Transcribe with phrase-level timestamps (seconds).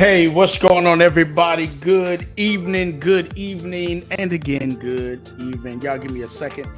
[0.00, 1.66] Hey, what's going on, everybody?
[1.66, 5.82] Good evening, good evening, and again, good evening.
[5.82, 6.70] Y'all give me a second.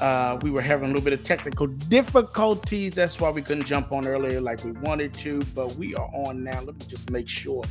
[0.00, 2.92] Uh, we were having a little bit of technical difficulties.
[2.96, 6.42] That's why we couldn't jump on earlier like we wanted to, but we are on
[6.42, 6.60] now.
[6.60, 7.62] Let me just make sure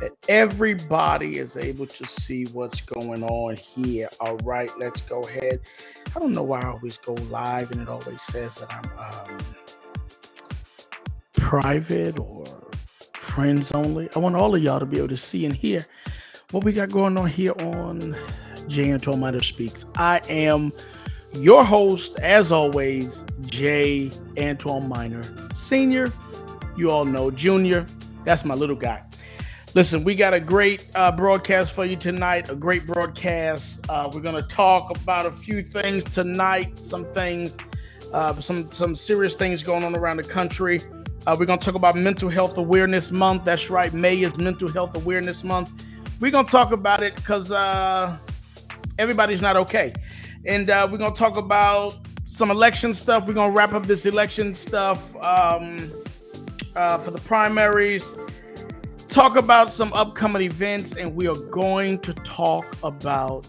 [0.00, 4.08] that everybody is able to see what's going on here.
[4.18, 5.60] All right, let's go ahead.
[6.16, 9.38] I don't know why I always go live and it always says that I'm um,
[11.34, 12.61] private or
[13.32, 14.10] friends only.
[14.14, 15.86] I want all of y'all to be able to see and hear
[16.50, 18.14] what we got going on here on
[18.68, 19.86] Jay Antoine Minor Speaks.
[19.96, 20.70] I am
[21.32, 25.22] your host, as always, Jay Antoine Minor
[25.54, 26.12] Senior.
[26.76, 27.86] You all know Junior.
[28.24, 29.02] That's my little guy.
[29.74, 32.50] Listen, we got a great uh, broadcast for you tonight.
[32.50, 33.82] A great broadcast.
[33.88, 36.78] Uh, we're going to talk about a few things tonight.
[36.78, 37.56] Some things,
[38.12, 40.80] uh, some some serious things going on around the country.
[41.24, 43.44] Uh, we're going to talk about Mental Health Awareness Month.
[43.44, 45.86] That's right, May is Mental Health Awareness Month.
[46.20, 48.18] We're going to talk about it because uh,
[48.98, 49.92] everybody's not okay.
[50.46, 53.28] And uh, we're going to talk about some election stuff.
[53.28, 55.92] We're going to wrap up this election stuff um,
[56.74, 58.16] uh, for the primaries,
[59.06, 63.48] talk about some upcoming events, and we are going to talk about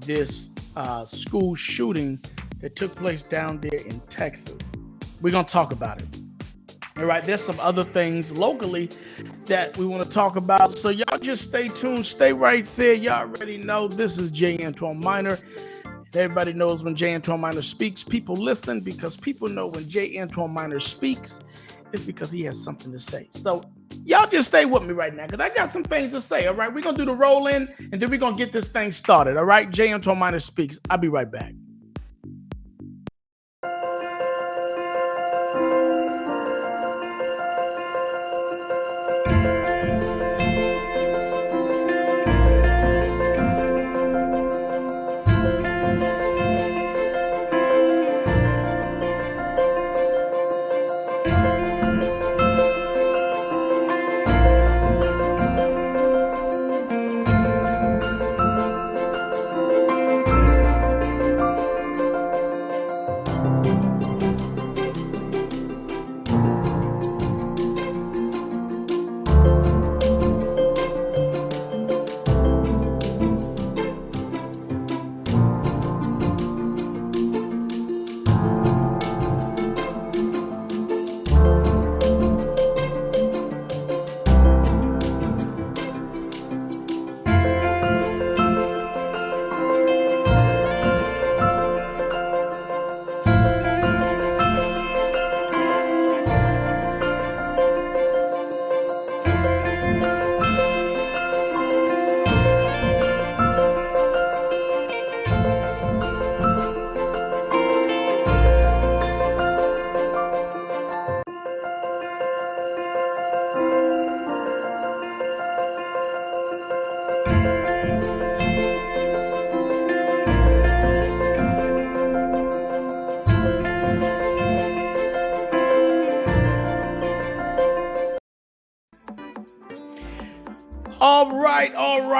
[0.00, 2.18] this uh, school shooting
[2.60, 4.72] that took place down there in Texas.
[5.20, 6.21] We're going to talk about it.
[6.98, 8.90] All right, there's some other things locally
[9.46, 10.76] that we want to talk about.
[10.76, 12.92] So y'all just stay tuned, stay right there.
[12.92, 15.38] Y'all already know this is Jay Antoine Minor.
[16.14, 20.52] Everybody knows when Jay Antoine Minor speaks, people listen because people know when Jay Antoine
[20.52, 21.40] Minor speaks,
[21.92, 23.28] it's because he has something to say.
[23.30, 23.64] So
[24.04, 26.46] y'all just stay with me right now because I got some things to say.
[26.46, 28.92] All right, we're gonna do the roll in and then we're gonna get this thing
[28.92, 29.38] started.
[29.38, 30.78] All right, Jay Antoine Minor speaks.
[30.90, 31.54] I'll be right back.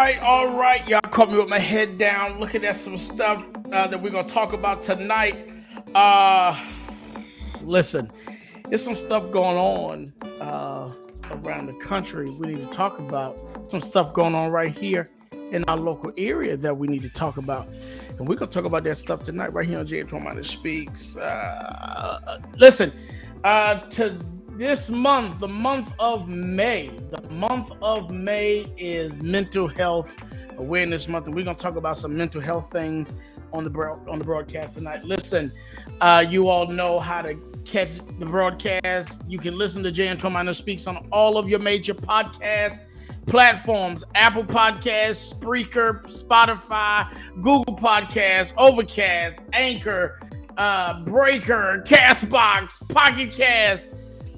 [0.03, 0.89] Right, all right, all right.
[0.89, 4.27] Y'all caught me with my head down looking at some stuff uh, that we're going
[4.27, 5.49] to talk about tonight.
[5.95, 6.59] Uh,
[7.63, 8.11] listen,
[8.69, 10.93] there's some stuff going on uh,
[11.31, 13.41] around the country we need to talk about.
[13.71, 15.09] Some stuff going on right here
[15.53, 17.69] in our local area that we need to talk about.
[18.19, 20.01] And we're going to talk about that stuff tonight right here on J.
[20.01, 21.17] Antoine Speaks.
[21.17, 22.93] Uh, listen,
[23.45, 24.19] uh, to
[24.57, 30.13] this month, the month of May, the month of May is Mental Health
[30.59, 33.15] Awareness Month, and we're gonna talk about some mental health things
[33.53, 33.71] on the
[34.09, 35.05] on the broadcast tonight.
[35.05, 35.53] Listen,
[36.01, 39.25] uh, you all know how to catch the broadcast.
[39.27, 42.81] You can listen to Jay Antoine Minor Speaks on all of your major podcast
[43.27, 50.21] platforms: Apple Podcasts, Spreaker, Spotify, Google Podcasts, Overcast, Anchor,
[50.59, 53.89] uh, Breaker, Castbox, Pocket Cast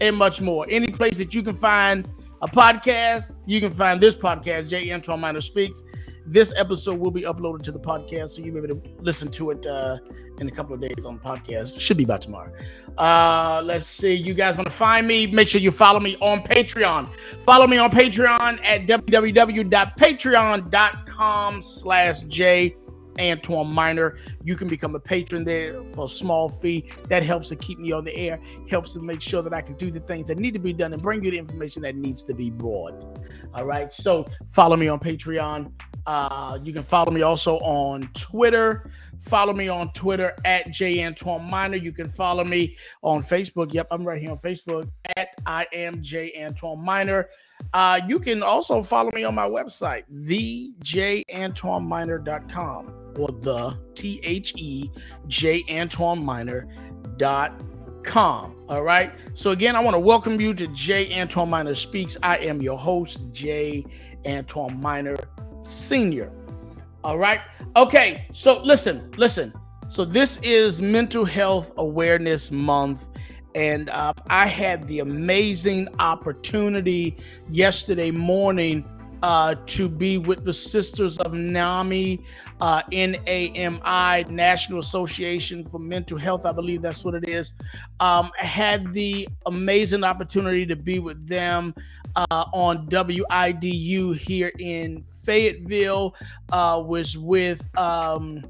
[0.08, 0.66] and much more.
[0.68, 2.08] Any place that you can find
[2.42, 4.92] a podcast, you can find this podcast, J.
[4.92, 5.82] Antoine Minor Speaks.
[6.26, 9.50] This episode will be uploaded to the podcast, so you'll be able to listen to
[9.50, 9.98] it uh,
[10.40, 11.80] in a couple of days on the podcast.
[11.80, 12.52] Should be by tomorrow.
[12.98, 14.14] Uh, let's see.
[14.14, 15.26] You guys want to find me?
[15.26, 17.12] Make sure you follow me on Patreon.
[17.40, 22.76] Follow me on Patreon at www.patreon.com slash J
[23.20, 24.16] Antoine Minor.
[24.42, 26.90] You can become a patron there for a small fee.
[27.08, 29.76] That helps to keep me on the air, helps to make sure that I can
[29.76, 32.22] do the things that need to be done and bring you the information that needs
[32.24, 33.04] to be brought.
[33.54, 33.92] All right.
[33.92, 35.72] So follow me on Patreon.
[36.06, 38.90] Uh, you can follow me also on Twitter.
[39.20, 41.76] Follow me on Twitter at J Antoine Minor.
[41.76, 43.72] You can follow me on Facebook.
[43.72, 44.86] Yep, I'm right here on Facebook
[45.16, 47.30] at I am J Antoine Minor.
[47.72, 54.90] Uh, you can also follow me on my website, thejantoineminor.com or the T H E
[55.26, 56.66] J Antoine Minor.com.
[58.68, 59.12] All right.
[59.34, 62.16] So again, I want to welcome you to J Antoine Minor Speaks.
[62.22, 63.84] I am your host, J
[64.26, 65.16] Antoine Minor
[65.62, 66.32] Senior.
[67.02, 67.40] All right.
[67.76, 68.26] Okay.
[68.32, 69.52] So listen, listen.
[69.88, 73.10] So this is Mental Health Awareness Month.
[73.54, 77.16] And uh, I had the amazing opportunity
[77.48, 78.84] yesterday morning
[79.22, 82.24] uh, to be with the Sisters of NAMI,
[82.64, 86.46] uh, NAMI, National Association for Mental Health.
[86.46, 87.52] I believe that's what it is.
[88.00, 91.74] Um, had the amazing opportunity to be with them
[92.16, 96.14] uh, on WIDU here in Fayetteville.
[96.52, 98.42] Uh, was with um,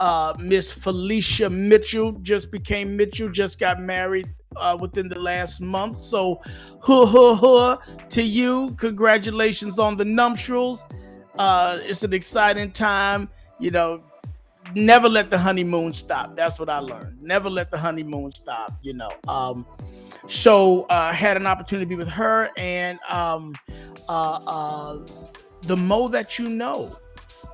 [0.00, 2.12] uh, Miss Felicia Mitchell.
[2.20, 3.30] Just became Mitchell.
[3.30, 5.96] Just got married uh, within the last month.
[5.96, 6.42] So,
[6.82, 7.76] huh, huh, huh,
[8.10, 8.74] to you.
[8.76, 10.84] Congratulations on the nuptials.
[11.38, 13.30] Uh, it's an exciting time.
[13.62, 14.02] You know,
[14.74, 16.34] never let the honeymoon stop.
[16.34, 17.22] That's what I learned.
[17.22, 18.76] Never let the honeymoon stop.
[18.82, 19.12] You know.
[19.28, 19.64] Um,
[20.26, 23.54] so uh, I had an opportunity to be with her and um,
[24.08, 25.06] uh, uh,
[25.62, 26.98] the Mo that you know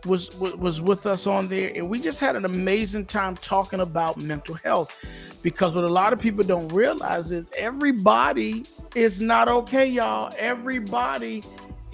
[0.06, 3.80] was, was was with us on there, and we just had an amazing time talking
[3.80, 4.94] about mental health.
[5.42, 8.64] Because what a lot of people don't realize is everybody
[8.96, 10.32] is not okay, y'all.
[10.36, 11.42] Everybody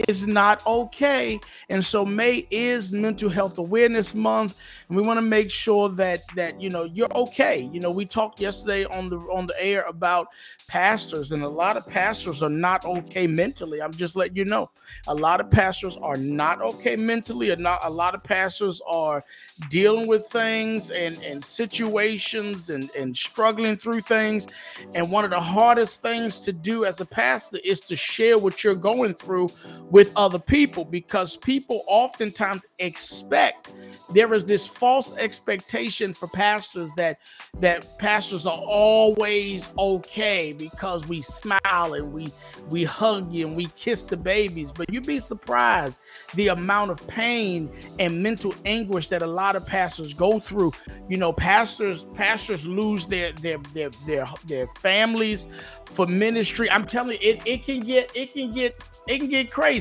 [0.09, 1.41] is not okay.
[1.69, 4.59] And so May is mental health awareness month
[4.89, 7.69] and we want to make sure that that you know you're okay.
[7.73, 10.29] You know, we talked yesterday on the on the air about
[10.69, 13.81] pastors and a lot of pastors are not okay mentally.
[13.81, 14.71] I'm just letting you know.
[15.07, 19.25] A lot of pastors are not okay mentally and not a lot of pastors are
[19.71, 24.47] dealing with things and and situations and and struggling through things.
[24.95, 28.63] And one of the hardest things to do as a pastor is to share what
[28.65, 29.49] you're going through
[29.91, 33.73] with other people because people oftentimes expect
[34.11, 37.19] there is this false expectation for pastors that
[37.59, 42.29] that pastors are always okay because we smile and we
[42.71, 44.73] we hug you and we kiss the babies.
[44.73, 46.01] But you'd be surprised
[46.35, 50.73] the amount of pain and mental anguish that a lot of pastors go through.
[51.09, 55.47] You know pastors pastors lose their their their their, their families
[55.87, 56.71] for ministry.
[56.71, 59.74] I'm telling you it, it can get it can get it can get crazy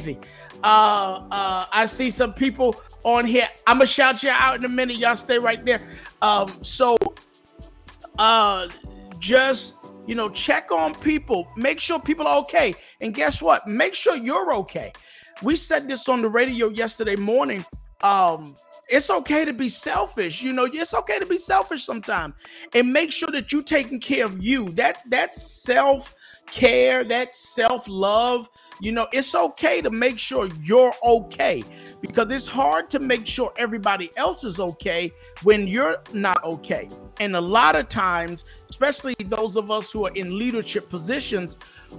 [0.63, 3.47] uh uh i see some people on here.
[3.67, 4.97] I'm gonna shout you out in a minute.
[4.97, 5.81] Y'all stay right there.
[6.21, 6.97] Um, so
[8.17, 8.67] uh
[9.19, 9.75] just
[10.05, 12.73] you know, check on people, make sure people are okay.
[12.99, 13.67] And guess what?
[13.67, 14.91] Make sure you're okay.
[15.41, 17.65] We said this on the radio yesterday morning.
[18.01, 18.55] Um,
[18.89, 20.41] it's okay to be selfish.
[20.41, 22.35] You know, it's okay to be selfish sometimes.
[22.75, 24.71] And make sure that you're taking care of you.
[24.71, 26.13] That that self
[26.51, 28.49] care, that self love,
[28.79, 31.63] you know, it's okay to make sure you're okay
[32.01, 35.11] because it's hard to make sure everybody else is okay
[35.43, 36.89] when you're not okay.
[37.19, 41.57] And a lot of times, especially those of us who are in leadership positions,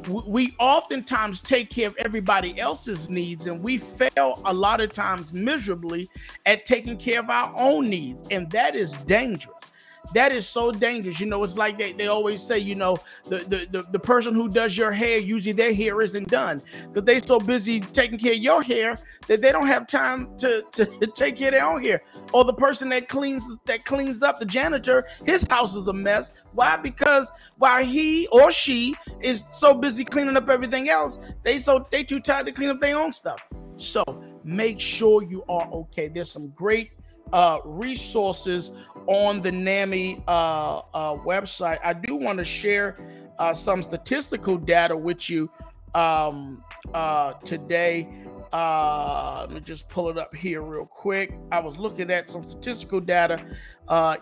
[0.09, 5.33] we oftentimes take care of everybody else's needs and we fail a lot of times
[5.33, 6.11] miserably
[6.47, 8.25] at taking care of our own needs.
[8.31, 9.71] And that is dangerous
[10.13, 11.19] that is so dangerous.
[11.21, 14.35] You know, it's like they, they always say, you know, the, the, the, the person
[14.35, 18.33] who does your hair, usually their hair isn't done because they so busy taking care
[18.33, 20.85] of your hair that they don't have time to, to
[21.15, 22.03] take care of their own hair.
[22.33, 26.35] Or the person that cleans that cleans up, the janitor, his house is a mess.
[26.53, 26.77] Why?
[26.77, 32.05] Because while he or she is so busy cleaning up everything else, they so they
[32.05, 33.41] too tired to clean up their own stuff.
[33.77, 34.05] So
[34.45, 36.09] make sure you are okay.
[36.09, 36.93] There's some great
[37.35, 38.71] uh, resources
[39.09, 41.81] on the NAMI uh, uh, website.
[41.85, 42.97] I do want to share
[43.39, 45.51] uh, some statistical data with you
[45.95, 46.63] um,
[46.95, 48.09] uh, today.
[48.53, 51.37] Uh, let me just pull it up here real quick.
[51.51, 53.45] I was looking at some statistical data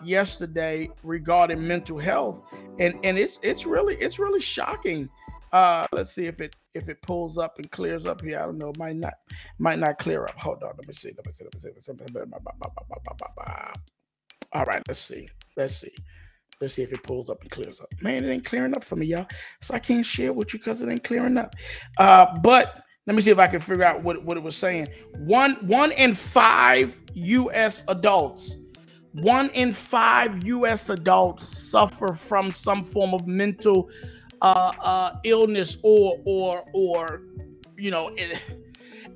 [0.03, 2.41] yesterday regarding mental health,
[2.79, 5.07] and and it's it's really it's really shocking.
[5.53, 8.39] Uh, let's see if it if it pulls up and clears up here.
[8.39, 8.69] I don't know.
[8.69, 9.13] It might not
[9.59, 10.37] might not clear up.
[10.39, 10.73] Hold on.
[10.75, 11.11] Let me see.
[11.15, 11.43] Let me see.
[11.43, 11.69] Let me see.
[11.69, 12.23] Let me see.
[14.51, 15.29] All right, let's see.
[15.55, 15.93] Let's see.
[16.59, 17.89] Let's see if it pulls up and clears up.
[18.01, 19.27] Man, it ain't clearing up for me, y'all.
[19.61, 21.55] So I can't share with you because it ain't clearing up.
[21.97, 24.87] Uh, but let me see if I can figure out what, what it was saying.
[25.19, 27.83] One one in five U.S.
[27.87, 28.55] adults
[29.13, 30.89] one in five U.S.
[30.89, 33.89] adults suffer from some form of mental
[34.43, 37.21] uh, uh, illness or or or
[37.77, 38.15] you know,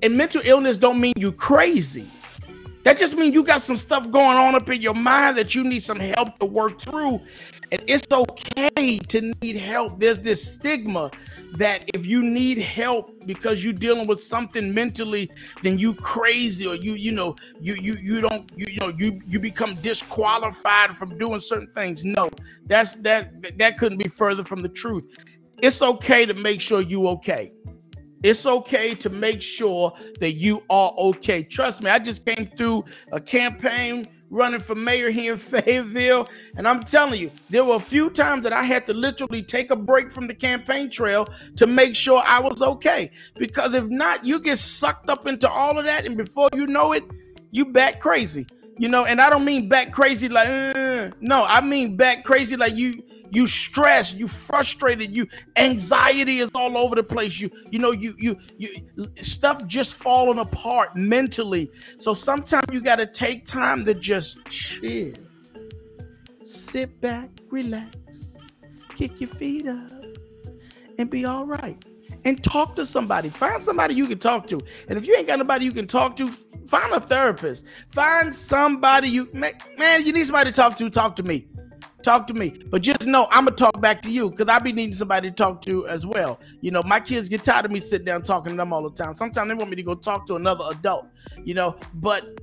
[0.02, 2.06] and mental illness don't mean you crazy.
[2.84, 5.62] That just means you got some stuff going on up in your mind that you
[5.62, 7.20] need some help to work through.
[7.70, 9.98] And it's okay to need help.
[9.98, 11.10] There's this stigma
[11.56, 15.30] that if you need help because you're dealing with something mentally,
[15.62, 19.20] then you crazy or you you know you you you don't you, you know you
[19.26, 22.04] you become disqualified from doing certain things.
[22.04, 22.30] No,
[22.66, 25.04] that's that that couldn't be further from the truth.
[25.60, 27.52] It's okay to make sure you okay.
[28.22, 31.42] It's okay to make sure that you are okay.
[31.42, 36.66] Trust me, I just came through a campaign running for mayor here in Fayetteville, and
[36.66, 39.76] I'm telling you, there were a few times that I had to literally take a
[39.76, 43.10] break from the campaign trail to make sure I was okay.
[43.36, 46.92] Because if not, you get sucked up into all of that, and before you know
[46.92, 47.04] it,
[47.50, 48.46] you back crazy.
[48.78, 52.56] You know, and I don't mean back crazy like uh, no, I mean back crazy
[52.56, 57.38] like you you stressed, you frustrated, you anxiety is all over the place.
[57.40, 58.68] You you know you you you
[59.16, 61.70] stuff just falling apart mentally.
[61.98, 65.12] So sometimes you got to take time to just chill.
[66.42, 68.36] Sit back, relax,
[68.94, 69.90] kick your feet up
[70.98, 71.84] and be all right.
[72.28, 73.30] And talk to somebody.
[73.30, 74.60] Find somebody you can talk to.
[74.88, 76.28] And if you ain't got nobody you can talk to,
[76.68, 77.64] find a therapist.
[77.88, 81.48] Find somebody you man, you need somebody to talk to, talk to me.
[82.02, 82.54] Talk to me.
[82.68, 85.34] But just know I'm gonna talk back to you because I be needing somebody to
[85.34, 86.38] talk to as well.
[86.60, 88.90] You know, my kids get tired of me sitting down talking to them all the
[88.90, 89.14] time.
[89.14, 91.06] Sometimes they want me to go talk to another adult,
[91.42, 92.38] you know, but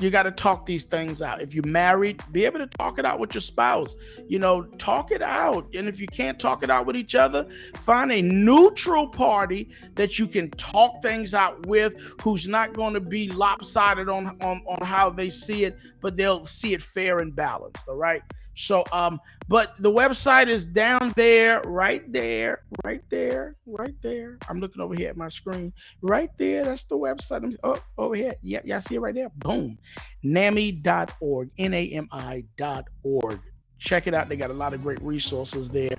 [0.00, 1.42] you got to talk these things out.
[1.42, 3.96] If you're married, be able to talk it out with your spouse.
[4.26, 5.68] You know, talk it out.
[5.74, 10.18] And if you can't talk it out with each other, find a neutral party that
[10.18, 14.86] you can talk things out with who's not going to be lopsided on, on, on
[14.86, 17.88] how they see it, but they'll see it fair and balanced.
[17.88, 18.22] All right.
[18.54, 24.38] So, um, but the website is down there, right there, right there, right there.
[24.48, 26.64] I'm looking over here at my screen, right there.
[26.64, 27.44] That's the website.
[27.44, 28.34] I'm, oh, over here.
[28.42, 29.30] Yep, y'all see it right there.
[29.36, 29.78] Boom.
[30.24, 33.40] NAMI.org, N A M I.org.
[33.78, 34.28] Check it out.
[34.28, 35.96] They got a lot of great resources there.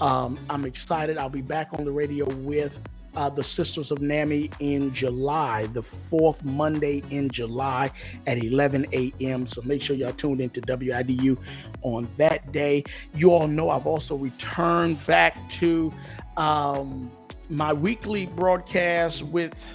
[0.00, 1.18] Um, I'm excited.
[1.18, 2.78] I'll be back on the radio with
[3.16, 7.90] uh, the Sisters of NAMI in July, the fourth Monday in July
[8.26, 9.46] at 11 a.m.
[9.46, 11.38] So make sure y'all tuned into WIDU
[11.82, 12.84] on that day.
[13.14, 15.92] You all know I've also returned back to
[16.36, 17.10] um,
[17.48, 19.70] my weekly broadcast with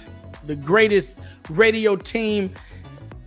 [0.46, 1.20] the greatest
[1.50, 2.50] radio team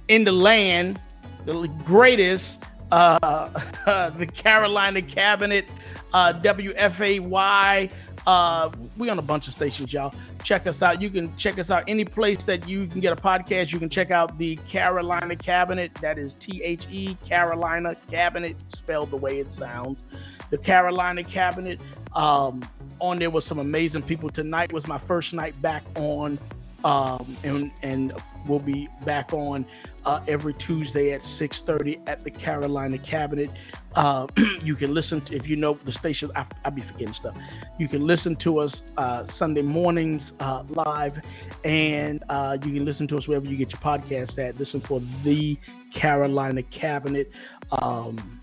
[0.08, 1.00] in the land,
[1.46, 3.50] the greatest, uh,
[4.18, 5.66] the Carolina Cabinet,
[6.14, 7.92] uh, WFAY
[8.26, 10.14] uh, we on a bunch of stations, y'all.
[10.44, 11.02] Check us out.
[11.02, 13.72] You can check us out any place that you can get a podcast.
[13.72, 15.94] You can check out the Carolina Cabinet.
[15.96, 20.06] That is T H E Carolina Cabinet, spelled the way it sounds.
[20.50, 21.80] The Carolina Cabinet.
[22.14, 22.64] Um,
[23.00, 24.30] on there was some amazing people.
[24.30, 26.40] Tonight was my first night back on,
[26.86, 28.14] um, and and
[28.46, 29.66] we'll be back on
[30.06, 33.50] uh, every Tuesday at 6:30 at the Carolina Cabinet.
[33.96, 34.28] Uh,
[34.64, 36.30] you can listen to if you know the station.
[36.36, 37.36] I, I be forgetting stuff.
[37.80, 41.20] You can listen to us uh, Sunday mornings uh, live,
[41.64, 44.60] and uh, you can listen to us wherever you get your podcast at.
[44.60, 45.58] Listen for the
[45.92, 47.32] Carolina Cabinet.
[47.72, 48.42] Um,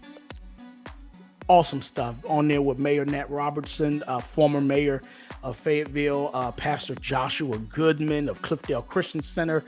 [1.53, 2.17] awesome stuff.
[2.27, 5.03] On there with Mayor Nat Robertson, uh, former mayor
[5.43, 9.63] of Fayetteville, uh, Pastor Joshua Goodman of Cliffdale Christian Center,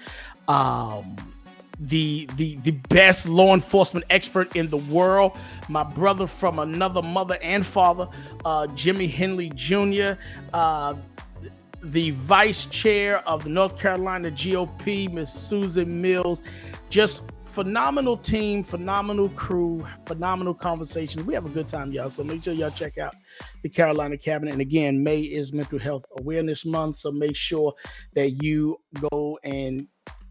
[0.49, 1.15] um,
[1.79, 5.37] the the the best law enforcement expert in the world,
[5.69, 8.09] my brother from another mother and father,
[8.47, 10.13] uh, Jimmy Henley Jr.
[10.55, 10.95] Uh,
[11.83, 16.43] the vice chair of the North Carolina GOP, Miss Susan Mills,
[16.89, 21.25] just phenomenal team, phenomenal crew, phenomenal conversations.
[21.25, 22.11] We have a good time, y'all.
[22.11, 23.15] So make sure y'all check out
[23.63, 24.53] the Carolina Cabinet.
[24.53, 27.75] And again, May is Mental Health Awareness Month, so make sure
[28.15, 28.81] that you
[29.11, 29.87] go and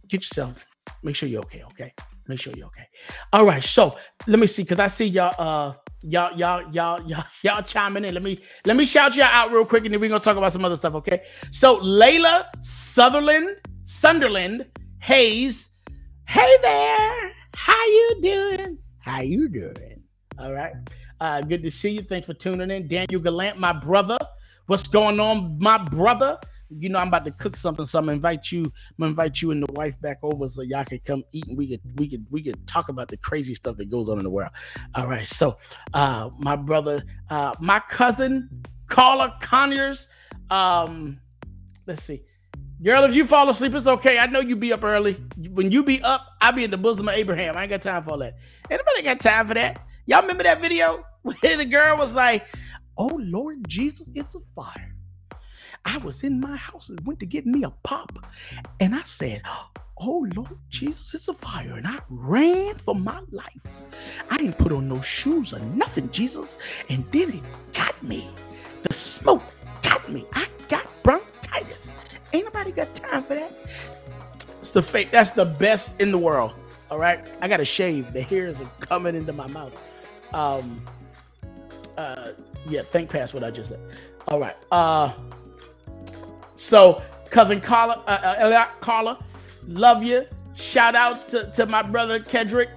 [0.08, 0.66] get yourself
[1.02, 1.64] make sure you're okay.
[1.64, 1.94] Okay,
[2.28, 2.88] make sure you're okay.
[3.32, 5.36] All right, so let me see because I see y'all.
[5.38, 8.14] Uh, y'all, y'all, y'all, y'all, y'all chiming in.
[8.14, 10.54] Let me let me shout y'all out real quick, and then we're gonna talk about
[10.54, 10.96] some other stuff.
[10.96, 11.24] Okay.
[11.52, 14.66] So Layla Sutherland, Sunderland
[15.00, 15.70] Hayes.
[16.28, 18.78] Hey there, how you doing?
[19.00, 20.04] How you doing?
[20.40, 20.74] All right.
[21.20, 22.02] Uh, good to see you.
[22.02, 22.88] Thanks for tuning in.
[22.88, 24.18] Daniel Gallant, my brother.
[24.68, 26.40] What's going on, my brother?
[26.80, 29.42] you know, I'm about to cook something, so I'm gonna invite you, I'm gonna invite
[29.42, 32.08] you and the wife back over so y'all can come eat and we could we
[32.08, 34.52] could we could talk about the crazy stuff that goes on in the world.
[34.96, 35.28] All right.
[35.28, 35.58] So
[35.94, 38.50] uh my brother, uh my cousin,
[38.88, 40.08] Carla Conyers,
[40.50, 41.20] um,
[41.86, 42.24] let's see.
[42.84, 44.20] Girl, if you fall asleep, it's okay.
[44.20, 45.14] I know you be up early.
[45.52, 47.56] When you be up, I be in the bosom of Abraham.
[47.56, 48.36] I ain't got time for all that.
[48.70, 49.82] Anybody got time for that?
[50.06, 52.46] Y'all remember that video where the girl was like,
[52.98, 54.94] "Oh Lord Jesus, it's a fire."
[55.86, 58.26] I was in my house and went to get me a pop,
[58.80, 59.42] and I said,
[60.00, 61.76] Oh Lord Jesus, it's a fire.
[61.76, 64.26] And I ran for my life.
[64.30, 66.58] I didn't put on no shoes or nothing, Jesus.
[66.90, 68.28] And then it got me.
[68.84, 69.44] The smoke
[69.82, 70.26] got me.
[70.34, 71.96] I got bronchitis.
[72.34, 73.54] Ain't nobody got time for that.
[74.60, 75.12] It's the fake.
[75.12, 76.54] That's the best in the world.
[76.90, 77.28] All right.
[77.42, 78.12] I got to shave.
[78.12, 79.76] The hairs are coming into my mouth.
[80.34, 80.84] Um,
[81.98, 82.30] uh,
[82.68, 83.80] yeah, think past what I just said.
[84.28, 84.56] All right.
[84.72, 85.12] Uh,
[86.56, 89.20] so cousin Carla, uh, uh, Carla,
[89.68, 90.26] love you.
[90.56, 92.70] Shout outs to, to my brother Kedrick,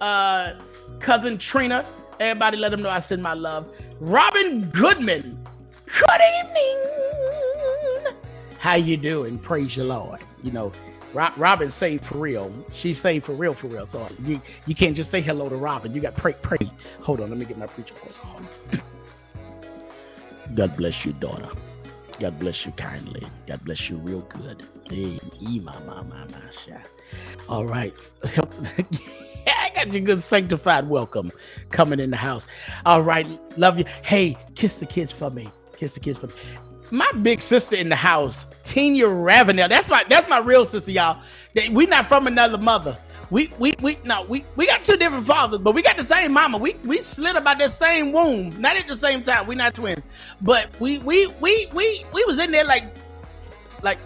[0.00, 0.54] uh,
[1.00, 1.84] cousin Trina.
[2.20, 3.68] Everybody let them know I send my love.
[4.00, 5.38] Robin Goodman.
[5.86, 7.33] Good evening.
[8.64, 9.38] How you doing?
[9.38, 10.20] Praise the Lord.
[10.42, 10.72] You know,
[11.12, 12.50] Robin saved for real.
[12.72, 13.84] She saved for real, for real.
[13.84, 15.94] So you, you can't just say hello to Robin.
[15.94, 16.70] You got pray, pray.
[17.02, 18.48] Hold on, let me get my preacher voice on.
[20.54, 21.50] God bless you, daughter.
[22.18, 23.26] God bless you kindly.
[23.46, 24.62] God bless you real good.
[24.88, 26.80] Hey, my, my, my, my,
[27.50, 27.92] All right.
[29.46, 31.32] I got your good sanctified welcome
[31.70, 32.46] coming in the house.
[32.86, 33.26] All right.
[33.58, 33.84] Love you.
[34.02, 35.50] Hey, kiss the kids for me.
[35.76, 36.32] Kiss the kids for me.
[36.90, 39.68] My big sister in the house, Tina Ravenel.
[39.68, 41.20] That's my that's my real sister, y'all.
[41.70, 42.96] We not from another mother
[43.30, 46.32] we we we no we we got two different fathers, but we got the same
[46.32, 46.58] mama.
[46.58, 49.46] We we slid about the same womb, not at the same time.
[49.46, 50.02] We not twins,
[50.40, 52.94] but we we we we we was in there like
[53.82, 53.98] like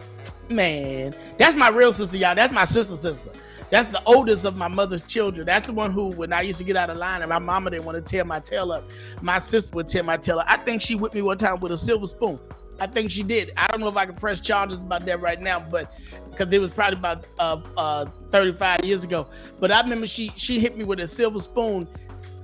[0.49, 1.15] man.
[1.39, 2.35] That's my real sister, y'all.
[2.35, 3.31] That's my sister sister.
[3.71, 5.45] That's the oldest of my mother's children.
[5.45, 7.69] That's the one who, when I used to get out of line and my mama
[7.69, 8.89] didn't want to tear my tail up,
[9.21, 10.47] my sister would tear my tail up.
[10.49, 12.41] I think she whipped me one time with a silver spoon.
[12.81, 13.53] I think she did.
[13.57, 15.93] I don't know if I can press charges about that right now, but
[16.31, 19.27] because it was probably about uh, uh, 35 years ago.
[19.59, 21.89] But I remember she she hit me with a silver spoon.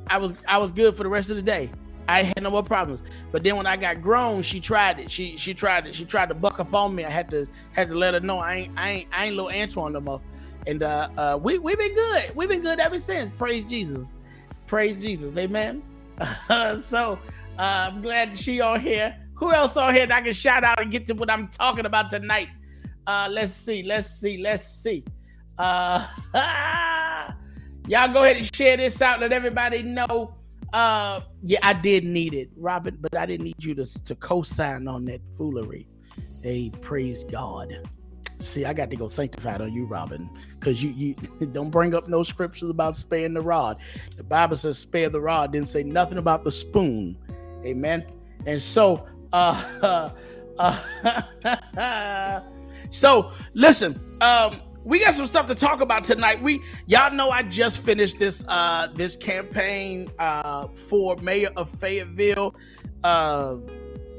[0.09, 1.71] I was I was good for the rest of the day.
[2.09, 3.03] I had no more problems.
[3.33, 5.11] But then when I got grown, she tried it.
[5.11, 5.95] She she tried it.
[5.95, 7.05] She tried to buck up on me.
[7.05, 9.51] I had to had to let her know I ain't I ain't I ain't little
[9.51, 10.21] Antoine no more.
[10.67, 12.33] And uh, uh we we've been good.
[12.35, 13.31] We've been good ever since.
[13.31, 14.19] Praise Jesus.
[14.67, 15.37] Praise Jesus.
[15.37, 15.83] Amen.
[16.49, 17.19] so
[17.59, 19.17] uh, I'm glad she on here.
[19.37, 21.87] Who else on here that I can shout out and get to what I'm talking
[21.87, 22.49] about tonight?
[23.07, 25.05] Uh, let's see, let's see, let's see.
[25.59, 26.07] Uh,
[27.89, 29.21] y'all go ahead and share this out.
[29.21, 30.35] Let everybody know.
[30.73, 34.89] Uh, yeah, I did need it, Robin, but I didn't need you to, to co-sign
[34.89, 35.87] on that foolery.
[36.43, 37.89] Hey, praise God.
[38.41, 42.09] See, I got to go sanctified on you, Robin, because you you don't bring up
[42.09, 43.79] no scriptures about sparing the rod.
[44.17, 47.17] The Bible says spare the rod, didn't say nothing about the spoon.
[47.65, 48.05] Amen.
[48.47, 50.11] And so uh,
[52.91, 56.41] so listen, um, we got some stuff to talk about tonight.
[56.43, 62.55] We y'all know I just finished this uh this campaign uh for mayor of Fayetteville.
[63.03, 63.57] Uh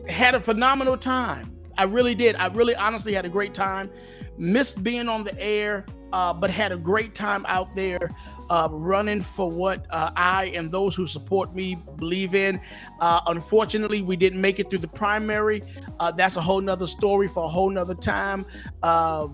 [0.08, 1.56] had a phenomenal time.
[1.78, 2.36] I really did.
[2.36, 3.90] I really honestly had a great time.
[4.38, 8.10] Missed being on the air, uh, but had a great time out there
[8.50, 12.62] uh, running for what uh, I and those who support me believe in.
[13.02, 15.62] Uh, unfortunately, we didn't make it through the primary.
[16.00, 18.46] Uh, that's a whole nother story for a whole nother time.
[18.82, 19.28] Uh,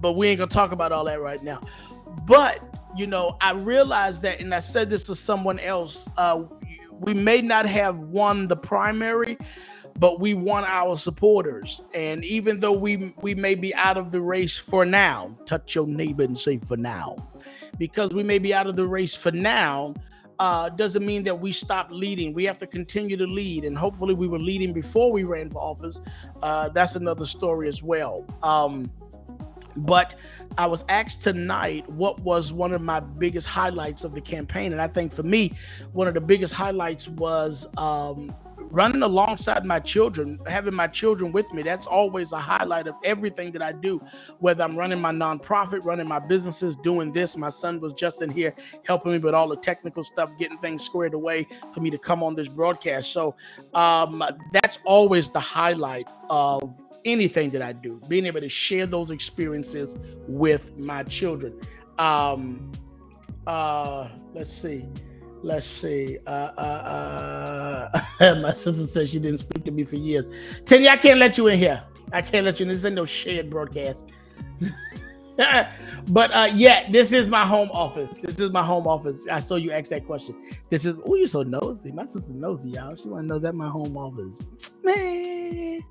[0.00, 1.60] but we ain't gonna talk about all that right now.
[2.26, 2.58] But
[2.96, 6.08] you know, I realized that, and I said this to someone else.
[6.98, 9.38] We may not have won the primary,
[9.98, 11.82] but we want our supporters.
[11.94, 15.86] And even though we we may be out of the race for now, touch your
[15.86, 17.16] neighbor and say for now,
[17.78, 19.94] because we may be out of the race for now.
[20.40, 22.34] Uh, doesn't mean that we stop leading.
[22.34, 25.58] We have to continue to lead, and hopefully, we were leading before we ran for
[25.58, 26.00] office.
[26.42, 28.26] Uh, that's another story as well.
[28.42, 28.90] Um,
[29.76, 30.16] but
[30.58, 34.82] I was asked tonight what was one of my biggest highlights of the campaign, and
[34.82, 35.52] I think for me,
[35.92, 38.34] one of the biggest highlights was um,
[38.74, 43.52] running alongside my children, having my children with me, that's always a highlight of everything
[43.52, 44.02] that I do.
[44.40, 47.36] Whether I'm running my nonprofit, running my businesses, doing this.
[47.36, 48.52] My son was just in here
[48.84, 52.24] helping me with all the technical stuff, getting things squared away for me to come
[52.24, 53.12] on this broadcast.
[53.12, 53.36] So
[53.74, 59.12] um, that's always the highlight of anything that I do, being able to share those
[59.12, 61.60] experiences with my children.
[61.98, 62.72] Um,
[63.46, 64.84] uh, let's see.
[65.44, 66.16] Let's see.
[66.26, 70.24] Uh, uh, uh, my sister says she didn't speak to me for years.
[70.64, 71.82] Teddy, I can't let you in here.
[72.12, 72.70] I can't let you in.
[72.70, 74.06] This ain't no shared broadcast.
[75.36, 78.08] but uh, yeah, this is my home office.
[78.22, 79.28] This is my home office.
[79.30, 80.34] I saw you ask that question.
[80.70, 81.92] This is oh, you're so nosy.
[81.92, 82.94] My sister nosy, y'all.
[82.94, 84.50] She want to know that my home office.
[84.82, 85.82] Man,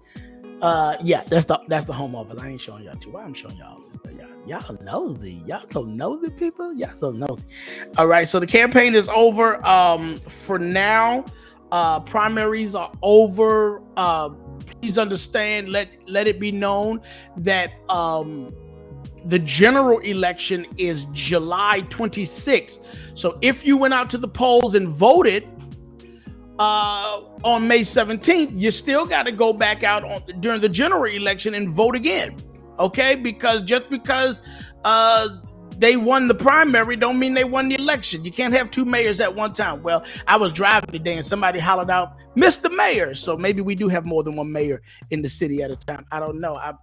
[0.62, 2.40] Uh, yeah, that's the that's the home office.
[2.42, 3.12] I ain't showing y'all too.
[3.12, 4.14] Why I'm showing y'all this?
[4.48, 5.42] Y'all, y'all nosy.
[5.46, 6.74] Y'all so nosy people.
[6.74, 7.44] Y'all so nosy.
[7.98, 9.66] All right, so the campaign is over.
[9.66, 11.26] Um, for now,
[11.72, 13.82] uh, primaries are over.
[13.98, 14.30] Uh,
[14.82, 15.70] please understand.
[15.70, 17.02] Let let it be known
[17.38, 18.54] that um
[19.26, 22.86] the general election is July 26th.
[23.16, 25.48] So if you went out to the polls and voted
[26.60, 31.06] uh, on May 17th, you still got to go back out on, during the general
[31.06, 32.38] election and vote again.
[32.80, 34.42] Okay, because just because
[34.84, 35.28] uh,
[35.78, 38.24] they won the primary don't mean they won the election.
[38.26, 39.84] You can't have two mayors at one time.
[39.84, 42.76] Well, I was driving today and somebody hollered out, "Mr.
[42.76, 45.76] Mayor!" So maybe we do have more than one mayor in the city at a
[45.76, 46.06] time.
[46.12, 46.56] I don't know.
[46.56, 46.74] I,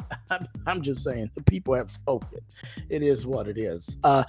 [0.66, 2.40] am just saying the people have spoken.
[2.88, 3.96] It is what it is.
[4.04, 4.24] Uh,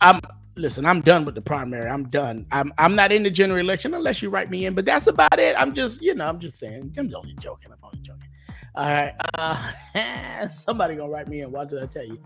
[0.00, 0.20] I'm
[0.56, 0.84] listen.
[0.86, 1.88] I'm done with the primary.
[1.88, 2.46] I'm done.
[2.50, 4.74] I'm I'm not in the general election unless you write me in.
[4.74, 5.54] But that's about it.
[5.60, 6.94] I'm just you know I'm just saying.
[6.98, 7.72] I'm only joking.
[7.72, 8.28] I'm only joking.
[8.74, 9.14] All right.
[9.34, 11.52] Uh, somebody gonna write me in.
[11.52, 12.18] What did I tell you?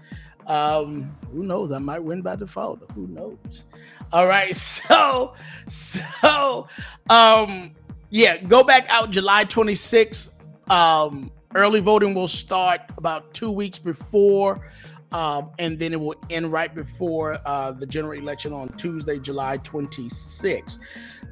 [0.46, 1.70] Um, who knows?
[1.70, 2.90] I might win by default.
[2.92, 3.64] Who knows?
[4.12, 4.56] All right.
[4.90, 5.34] So,
[5.66, 6.66] so,
[7.08, 7.72] um,
[8.10, 10.32] yeah, go back out July 26th.
[10.68, 14.66] Um, early voting will start about two weeks before,
[15.12, 19.58] um, and then it will end right before uh, the general election on Tuesday, July
[19.58, 20.78] 26th.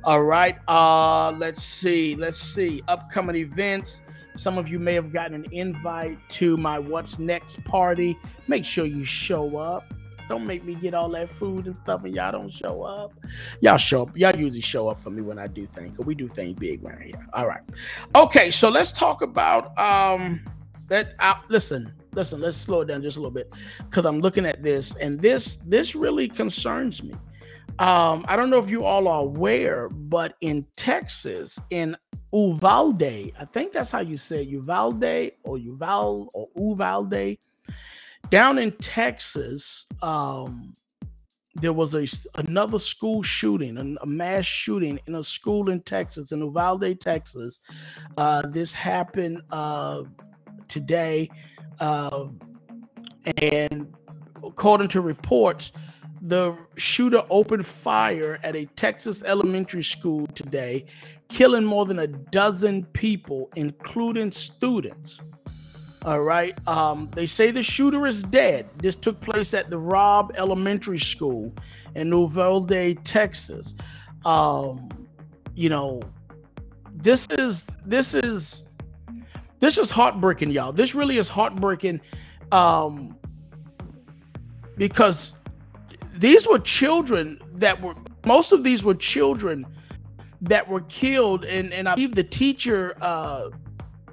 [0.04, 0.56] All right.
[0.68, 2.16] Uh, let's see.
[2.16, 2.82] Let's see.
[2.88, 4.02] Upcoming events.
[4.36, 8.16] Some of you may have gotten an invite to my What's Next party.
[8.46, 9.92] Make sure you show up.
[10.28, 13.12] Don't make me get all that food and stuff and y'all don't show up.
[13.60, 14.16] Y'all show up.
[14.16, 15.98] Y'all usually show up for me when I do things.
[15.98, 17.26] We do things big around here.
[17.32, 17.62] All right.
[18.14, 20.40] Okay, so let's talk about um
[20.88, 21.14] that
[21.48, 24.96] listen, listen, let's slow it down just a little bit because I'm looking at this
[24.96, 27.14] and this this really concerns me.
[27.78, 31.96] Um, I don't know if you all are aware, but in Texas, in
[32.32, 33.02] Uvalde.
[33.02, 37.38] I think that's how you say Uvalde or Uval or Uvalde.
[38.30, 40.74] Down in Texas, um,
[41.54, 46.40] there was a another school shooting, a, mass shooting in a school in Texas, in
[46.40, 47.60] Uvalde, Texas.
[48.16, 50.02] Uh, this happened uh,
[50.68, 51.30] today,
[51.80, 52.26] uh,
[53.40, 53.92] and
[54.42, 55.72] according to reports,
[56.20, 60.84] the shooter opened fire at a Texas elementary school today,
[61.28, 65.20] killing more than a dozen people, including students.
[66.04, 66.56] All right.
[66.68, 68.68] Um, they say the shooter is dead.
[68.78, 71.52] This took place at the Robb Elementary School
[71.94, 73.74] in Uvalde, Texas.
[74.24, 74.88] Um,
[75.54, 76.00] you know,
[76.94, 78.64] this is this is
[79.60, 80.72] this is heartbreaking, y'all.
[80.72, 82.00] This really is heartbreaking
[82.52, 83.16] um,
[84.76, 85.34] because
[86.18, 87.94] these were children that were
[88.26, 89.66] most of these were children
[90.40, 93.48] that were killed and and i believe the teacher uh,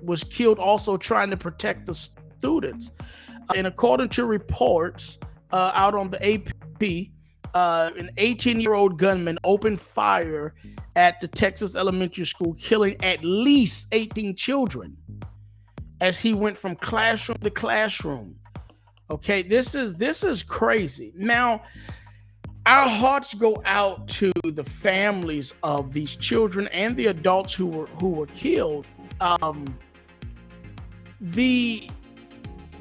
[0.02, 2.92] was killed also trying to protect the students
[3.56, 5.20] and according to reports
[5.52, 6.94] uh, out on the ap
[7.54, 10.54] uh, an 18 year old gunman opened fire
[10.96, 14.96] at the texas elementary school killing at least 18 children
[16.02, 18.36] as he went from classroom to classroom
[19.10, 21.14] Okay, this is this is crazy.
[21.16, 21.62] Now,
[22.66, 27.86] our hearts go out to the families of these children and the adults who were
[27.88, 28.88] who were killed.
[29.22, 29.78] Um,
[31.22, 31.90] the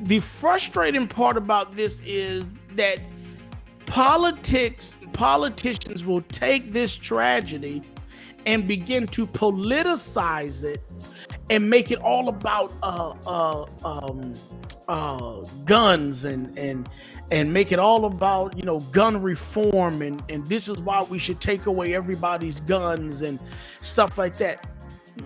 [0.00, 3.00] the frustrating part about this is that
[3.84, 7.82] politics politicians will take this tragedy
[8.46, 10.82] and begin to politicize it
[11.50, 14.34] and make it all about uh, uh, um,
[14.88, 16.88] uh, guns and and
[17.30, 21.18] and make it all about you know gun reform and and this is why we
[21.18, 23.38] should take away everybody's guns and
[23.80, 24.64] stuff like that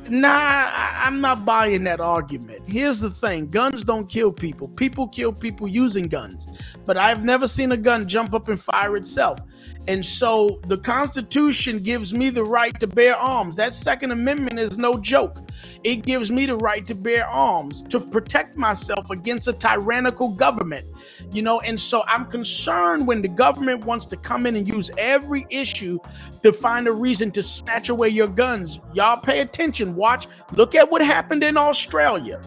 [0.09, 2.61] Nah, I, am not buying that argument.
[2.67, 6.47] Here's the thing guns don't kill people, people kill people using guns.
[6.85, 9.41] But I've never seen a gun jump up and fire itself.
[9.89, 13.57] And so the Constitution gives me the right to bear arms.
[13.57, 15.39] That Second Amendment is no joke.
[15.83, 20.87] It gives me the right to bear arms to protect myself against a tyrannical government.
[21.33, 24.91] You know, and so I'm concerned when the government wants to come in and use
[24.99, 25.99] every issue
[26.43, 28.81] to find a reason to snatch away your guns.
[28.93, 29.97] Y'all pay attention.
[29.97, 30.29] Watch.
[30.53, 32.43] Look at what happened in Australia.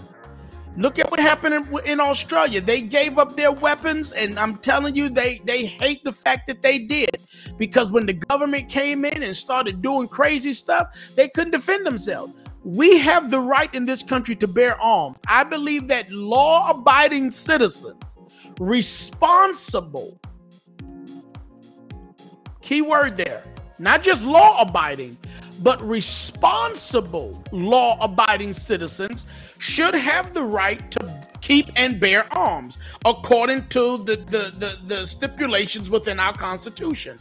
[0.77, 2.61] Look at what happened in, in, Australia.
[2.61, 6.61] They gave up their weapons, and I'm telling you, they they hate the fact that
[6.61, 7.09] they did
[7.57, 12.33] because when the government came in and started doing crazy stuff, they couldn't defend themselves.
[12.63, 15.17] We have the right in this country to bear arms.
[15.27, 18.17] I believe that law-abiding citizens,
[18.59, 20.19] responsible,
[22.61, 23.43] key word there,
[23.79, 25.17] not just law-abiding,
[25.61, 29.25] but responsible law abiding citizens
[29.57, 35.05] should have the right to keep and bear arms according to the, the, the, the
[35.05, 37.17] stipulations within our Constitution.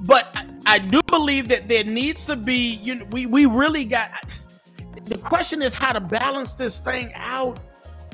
[0.00, 3.84] But I, I do believe that there needs to be, you know, we, we really
[3.84, 4.38] got
[5.04, 7.58] the question is how to balance this thing out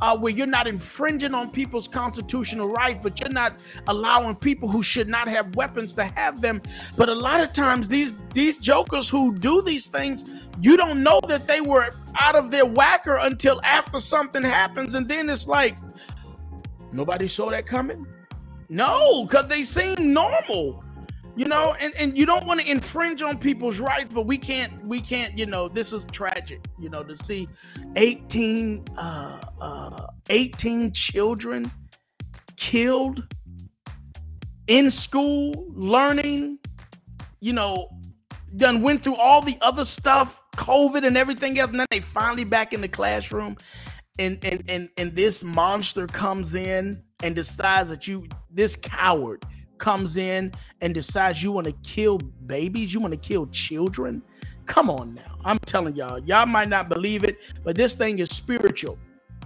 [0.01, 4.83] uh, where you're not infringing on people's constitutional rights, but you're not allowing people who
[4.83, 6.61] should not have weapons to have them.
[6.97, 10.25] But a lot of times, these these jokers who do these things,
[10.61, 15.09] you don't know that they were out of their whacker until after something happens, and
[15.09, 15.77] then it's like
[16.93, 18.07] nobody saw that coming.
[18.69, 20.83] No, because they seem normal
[21.37, 24.85] you know and, and you don't want to infringe on people's rights but we can't
[24.85, 27.49] we can't you know this is tragic you know to see
[27.97, 31.71] 18 uh uh 18 children
[32.57, 33.27] killed
[34.67, 36.59] in school learning
[37.41, 37.89] you know
[38.57, 42.45] done went through all the other stuff covid and everything else and then they finally
[42.45, 43.57] back in the classroom
[44.19, 49.45] and and and, and this monster comes in and decides that you this coward
[49.85, 52.17] comes in and decides you want to kill
[52.47, 54.23] babies, you want to kill children.
[54.65, 55.37] Come on now.
[55.45, 58.97] I'm telling y'all, y'all might not believe it, but this thing is spiritual.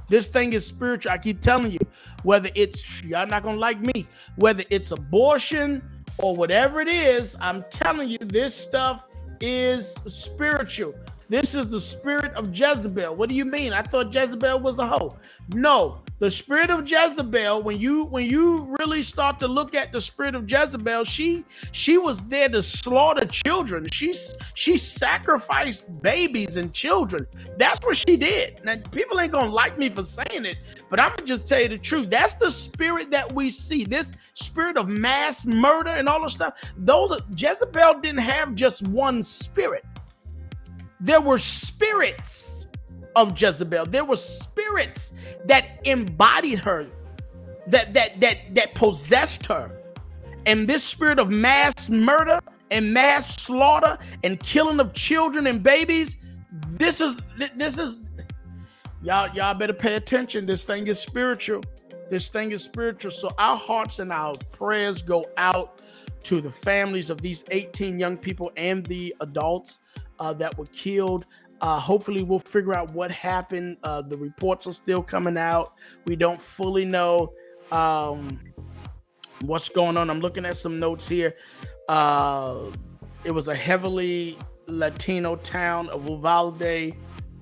[0.09, 1.11] This thing is spiritual.
[1.11, 1.81] I keep telling you,
[2.23, 5.83] whether it's y'all not gonna like me, whether it's abortion
[6.19, 9.09] or whatever it is, I'm telling you, this stuff
[9.41, 10.95] is spiritual.
[11.29, 13.15] This is the spirit of Jezebel.
[13.15, 13.75] What do you mean?
[13.75, 15.15] I thought Jezebel was a hoe.
[15.53, 17.63] No, the spirit of Jezebel.
[17.63, 21.99] When you when you really start to look at the spirit of Jezebel, she she
[21.99, 23.87] was there to slaughter children.
[23.93, 24.15] She
[24.55, 27.27] she sacrificed babies and children.
[27.59, 28.65] That's what she did.
[28.65, 30.57] Now people ain't gonna like me for saying it,
[30.89, 32.09] but I'm gonna just tell you the truth.
[32.09, 33.85] That's the spirit that we see.
[33.85, 36.59] This spirit of mass murder and all this stuff.
[36.79, 39.85] Those Jezebel didn't have just one spirit
[41.01, 42.67] there were spirits
[43.17, 43.87] of Jezebel.
[43.87, 46.87] There were spirits that embodied her,
[47.67, 49.73] that that that that possessed her.
[50.47, 56.25] And this spirit of mass murder and mass slaughter and killing of children and babies,
[56.69, 57.21] this is
[57.57, 57.99] this is
[59.03, 60.47] y'all y'all better pay attention.
[60.47, 61.63] This thing is spiritual.
[62.11, 63.11] This thing is spiritual.
[63.11, 65.81] So our hearts and our prayers go out
[66.25, 69.81] to the families of these 18 young people and the adults
[70.19, 71.25] uh, that were killed.
[71.61, 73.77] Uh, hopefully, we'll figure out what happened.
[73.83, 75.75] Uh, the reports are still coming out.
[76.07, 77.33] We don't fully know
[77.73, 78.41] um,
[79.41, 80.09] what's going on.
[80.09, 81.35] I'm looking at some notes here.
[81.89, 82.71] Uh,
[83.25, 86.95] it was a heavily Latino town of Uvalde.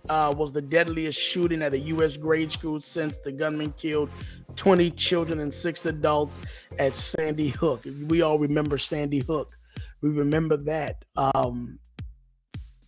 [0.09, 2.17] Uh, was the deadliest shooting at a U.S.
[2.17, 4.09] grade school since the gunman killed
[4.55, 6.41] 20 children and six adults
[6.79, 7.85] at Sandy Hook.
[8.07, 9.59] We all remember Sandy Hook.
[10.03, 11.05] We remember that.
[11.17, 11.81] Um,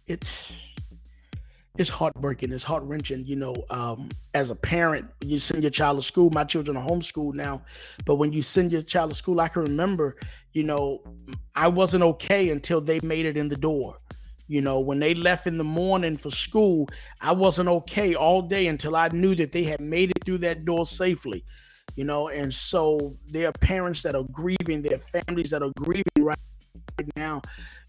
[0.09, 0.53] it's
[1.79, 2.53] it's heartbreaking.
[2.53, 3.25] It's heart wrenching.
[3.25, 6.29] You know, um, as a parent, you send your child to school.
[6.31, 7.63] My children are homeschooled now,
[8.05, 10.17] but when you send your child to school, I can remember,
[10.53, 11.03] you know,
[11.55, 13.99] I wasn't okay until they made it in the door.
[14.49, 16.89] You know, when they left in the morning for school,
[17.21, 20.65] I wasn't okay all day until I knew that they had made it through that
[20.65, 21.45] door safely.
[21.97, 25.73] You know, and so there are parents that are grieving, there are families that are
[25.77, 26.39] grieving right
[27.17, 27.43] now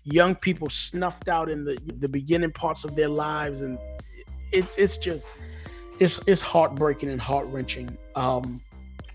[0.04, 3.78] young people snuffed out in the the beginning parts of their lives, and
[4.52, 5.34] it's it's just
[6.00, 7.98] it's it's heartbreaking and heart wrenching.
[8.16, 8.62] Um,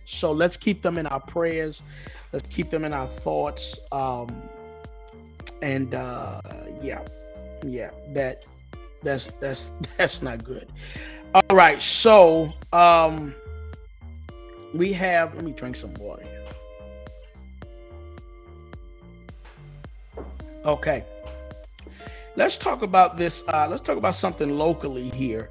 [0.05, 1.83] so let's keep them in our prayers.
[2.33, 3.79] Let's keep them in our thoughts.
[3.91, 4.43] Um,
[5.63, 6.41] and uh,
[6.83, 7.01] yeah,
[7.65, 8.45] yeah, that
[9.03, 10.69] that's that's that's not good.
[11.35, 13.35] All right, so um,
[14.73, 15.35] we have.
[15.35, 16.25] Let me drink some water.
[20.65, 21.05] Okay.
[22.37, 23.45] Let's talk about this.
[23.47, 25.51] Uh, let's talk about something locally here.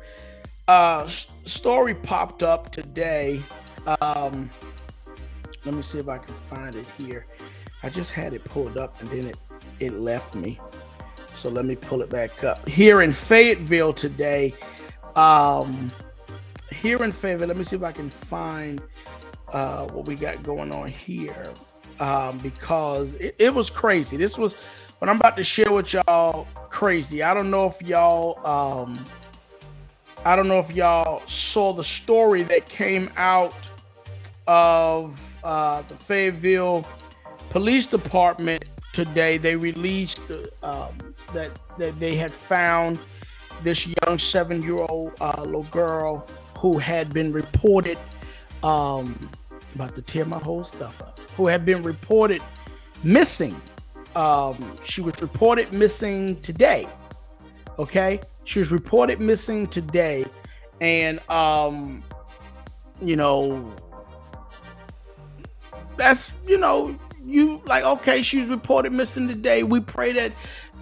[0.67, 3.41] Uh, story popped up today.
[4.01, 4.49] Um,
[5.65, 7.25] let me see if I can find it here.
[7.83, 9.37] I just had it pulled up and then it
[9.79, 10.59] it left me.
[11.33, 12.67] So let me pull it back up.
[12.67, 14.53] Here in Fayetteville today,
[15.15, 15.91] um,
[16.71, 18.81] here in Fayetteville, let me see if I can find
[19.51, 21.53] uh, what we got going on here
[21.99, 24.17] um, because it, it was crazy.
[24.17, 24.55] This was
[25.03, 27.23] what I'm about to share with y'all crazy.
[27.23, 28.97] I don't know if y'all um
[30.23, 33.53] I don't know if y'all saw the story that came out
[34.47, 36.87] of uh, the Fayetteville
[37.49, 38.63] Police Department
[38.93, 39.37] today.
[39.37, 40.21] They released
[40.61, 40.97] um,
[41.33, 42.97] that that they had found
[43.61, 46.25] this young seven-year-old uh, little girl
[46.57, 47.99] who had been reported
[48.63, 49.29] um,
[49.75, 51.19] about to tear my whole stuff up.
[51.35, 52.41] Who had been reported
[53.03, 53.53] missing
[54.15, 56.87] Um, she was reported missing today.
[57.79, 60.25] Okay, she was reported missing today,
[60.81, 62.03] and um,
[63.01, 63.73] you know,
[65.97, 69.63] that's you know, you like okay, she's reported missing today.
[69.63, 70.33] We pray that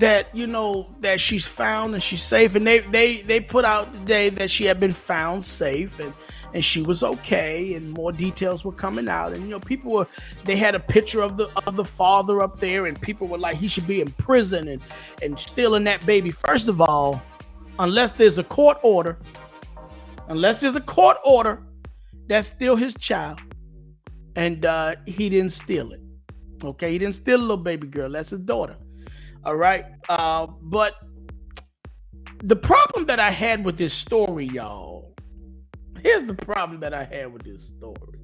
[0.02, 3.94] that you know that she's found and she's safe, and they they they put out
[3.94, 6.14] today that she had been found safe and
[6.54, 10.08] and she was okay, and more details were coming out, and you know people were
[10.44, 13.58] they had a picture of the of the father up there, and people were like
[13.58, 14.82] he should be in prison and
[15.22, 16.32] and stealing that baby.
[16.32, 17.22] First of all,
[17.78, 19.20] unless there's a court order,
[20.28, 21.62] unless there's a court order,
[22.28, 23.40] that's still his child,
[24.36, 26.02] and uh, he didn't steal it.
[26.64, 28.10] Okay, he didn't steal a little baby girl.
[28.10, 28.78] That's his daughter.
[29.43, 29.86] All right.
[30.08, 30.95] Uh, but
[32.43, 35.15] the problem that I had with this story, y'all,
[36.01, 38.19] here's the problem that I had with this story.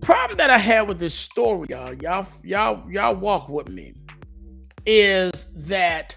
[0.00, 3.94] Problem that I had with this story, y'all, y'all, y'all, y'all walk with me,
[4.84, 6.14] is that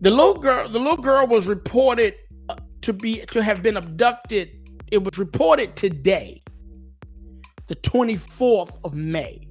[0.00, 2.14] the little girl, the little girl was reported
[2.48, 4.50] uh, to be to have been abducted.
[4.90, 6.42] It was reported today,
[7.68, 9.46] the 24th of May,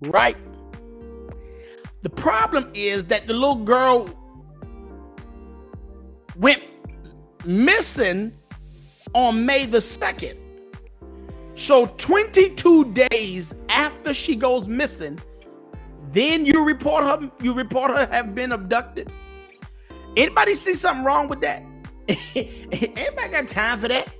[0.00, 0.36] right?
[2.04, 4.10] The problem is that the little girl
[6.36, 6.62] went
[7.46, 8.36] missing
[9.14, 10.36] on May the 2nd.
[11.54, 15.18] So 22 days after she goes missing,
[16.12, 19.10] then you report her you report her have been abducted.
[20.14, 21.62] Anybody see something wrong with that?
[22.34, 24.12] Anybody got time for that?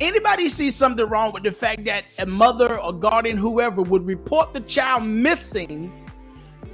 [0.00, 4.52] Anybody see something wrong with the fact that a mother or guardian, whoever, would report
[4.52, 5.92] the child missing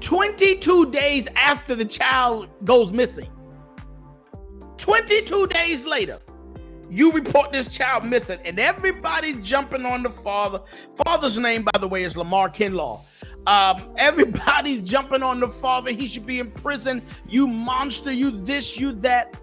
[0.00, 3.30] 22 days after the child goes missing.
[4.76, 6.20] 22 days later,
[6.90, 10.61] you report this child missing, and everybody jumping on the father.
[11.04, 13.00] Father's name, by the way, is Lamar Kinlaw.
[13.46, 15.90] Um, everybody's jumping on the father.
[15.90, 17.02] He should be in prison.
[17.26, 19.37] You monster, you this, you that.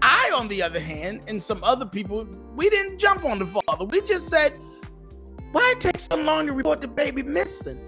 [0.00, 3.84] I, on the other hand, and some other people, we didn't jump on the father.
[3.84, 4.56] We just said,
[5.50, 7.80] why it take so long to report the baby missing?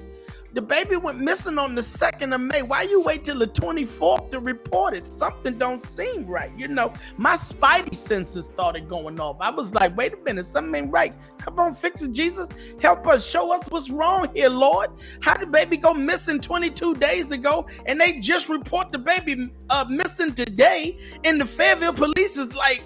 [0.52, 2.62] The baby went missing on the 2nd of May.
[2.62, 5.06] Why you wait till the 24th to report it?
[5.06, 6.50] Something don't seem right.
[6.56, 9.36] You know, my spidey senses started going off.
[9.40, 11.14] I was like, wait a minute, something ain't right.
[11.38, 12.48] Come on, fix it, Jesus.
[12.82, 14.90] Help us, show us what's wrong here, Lord.
[15.20, 19.84] How did baby go missing 22 days ago and they just report the baby uh,
[19.88, 20.98] missing today?
[21.24, 22.82] And the Fayetteville police is like,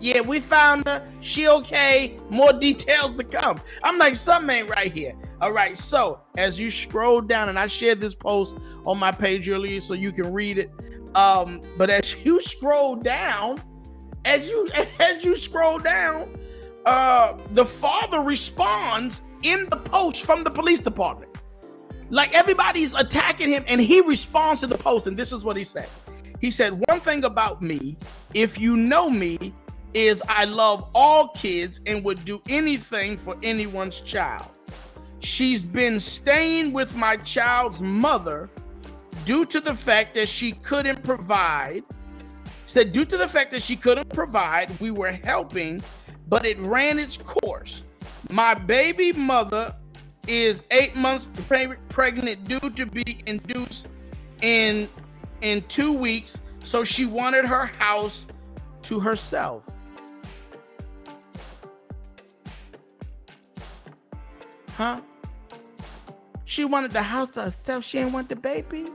[0.00, 1.06] yeah, we found her.
[1.20, 2.16] She okay.
[2.28, 3.60] More details to come.
[3.84, 5.14] I'm like, something ain't right here.
[5.42, 5.76] All right.
[5.76, 9.92] So as you scroll down, and I shared this post on my page earlier so
[9.92, 10.70] you can read it.
[11.16, 13.60] Um, but as you scroll down,
[14.24, 16.38] as you as you scroll down,
[16.86, 21.36] uh, the father responds in the post from the police department.
[22.08, 25.64] Like everybody's attacking him, and he responds to the post, and this is what he
[25.64, 25.88] said.
[26.40, 27.96] He said, One thing about me,
[28.32, 29.52] if you know me,
[29.92, 34.51] is I love all kids and would do anything for anyone's child.
[35.22, 38.50] She's been staying with my child's mother
[39.24, 41.84] due to the fact that she couldn't provide.
[42.66, 45.80] Said, due to the fact that she couldn't provide, we were helping,
[46.28, 47.84] but it ran its course.
[48.30, 49.74] My baby mother
[50.26, 53.88] is eight months pre- pregnant, due to be induced
[54.40, 54.88] in
[55.40, 58.26] in two weeks, so she wanted her house
[58.82, 59.68] to herself.
[64.76, 65.00] Huh?
[66.52, 67.82] She wanted the house to herself.
[67.82, 68.90] She didn't want the baby.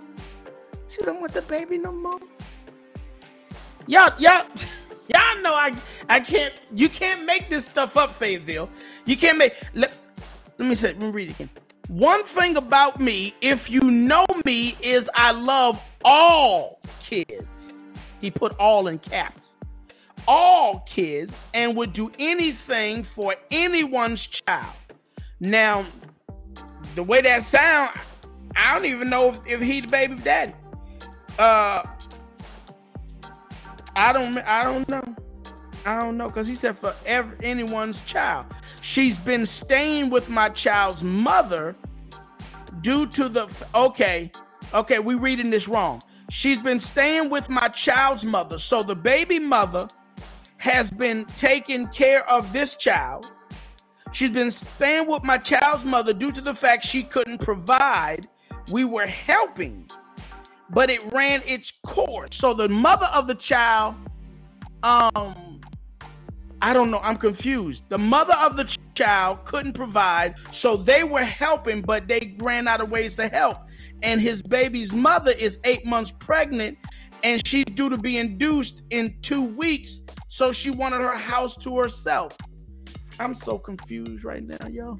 [0.88, 2.20] She don't want the baby no more.
[3.88, 4.46] Y'all, y'all,
[5.08, 5.72] y'all know I
[6.08, 8.70] I can't you can't make this stuff up, Fayetteville.
[9.06, 9.92] You can't make let,
[10.60, 11.50] let me say, let me read it again.
[11.88, 17.74] One thing about me, if you know me, is I love all kids.
[18.22, 19.56] He put all in caps.
[20.28, 24.76] All kids and would do anything for anyone's child.
[25.40, 25.86] Now,
[26.98, 27.96] the way that sound,
[28.56, 30.54] I don't even know if he the baby daddy.
[31.38, 31.84] Uh,
[33.96, 35.16] I don't, I don't know.
[35.86, 38.48] I don't know because he said for every, anyone's child.
[38.82, 41.76] She's been staying with my child's mother
[42.82, 44.32] due to the okay,
[44.74, 46.02] okay, we reading this wrong.
[46.32, 49.88] She's been staying with my child's mother, so the baby mother
[50.58, 53.32] has been taking care of this child
[54.12, 58.28] She's been staying with my child's mother due to the fact she couldn't provide.
[58.72, 59.90] We were helping,
[60.70, 62.36] but it ran its course.
[62.36, 63.96] So the mother of the child,
[64.84, 65.62] um,
[66.62, 67.86] I don't know, I'm confused.
[67.90, 72.82] The mother of the child couldn't provide, so they were helping, but they ran out
[72.82, 73.60] of ways to help.
[74.04, 76.78] and his baby's mother is eight months pregnant
[77.24, 80.02] and she's due to be induced in two weeks.
[80.28, 82.38] So she wanted her house to herself.
[83.20, 85.00] I'm so confused right now, y'all.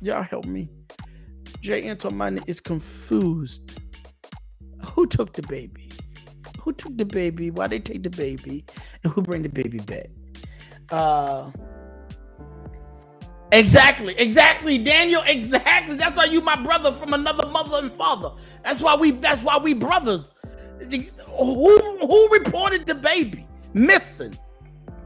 [0.00, 0.70] Y'all help me.
[1.62, 3.80] Jay Antoine is confused.
[4.94, 5.92] Who took the baby?
[6.62, 7.50] Who took the baby?
[7.50, 8.64] Why they take the baby?
[9.04, 10.08] And who bring the baby back?
[10.90, 11.50] Uh
[13.52, 15.22] Exactly, exactly, Daniel.
[15.26, 15.96] Exactly.
[15.96, 18.30] That's why you my brother from another mother and father.
[18.64, 19.12] That's why we.
[19.12, 20.36] That's why we brothers.
[21.38, 24.38] Who who reported the baby missing?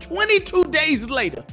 [0.00, 1.44] Twenty two days later.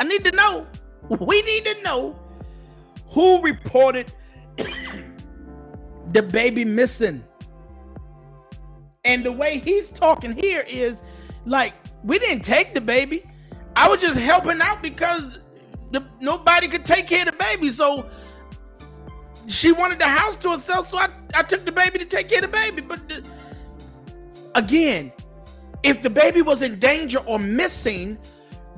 [0.00, 0.66] I need to know.
[1.08, 2.18] We need to know
[3.06, 4.12] who reported
[6.12, 7.24] the baby missing.
[9.04, 11.02] And the way he's talking here is
[11.46, 11.74] like
[12.04, 13.24] we didn't take the baby
[13.78, 15.38] I was just helping out because
[15.92, 17.70] the, nobody could take care of the baby.
[17.70, 18.08] So
[19.46, 20.88] she wanted the house to herself.
[20.88, 22.82] So I, I took the baby to take care of the baby.
[22.82, 23.24] But the,
[24.56, 25.12] again,
[25.84, 28.18] if the baby was in danger or missing,